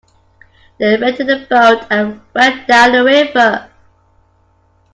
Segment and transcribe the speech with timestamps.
[0.79, 3.69] They rented a boat and went down the river.